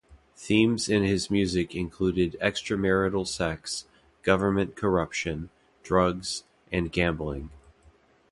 [0.35, 3.85] Themes in his music included extra-marital sex,
[4.23, 5.51] government corruption,
[5.83, 7.51] drugs, and gambling.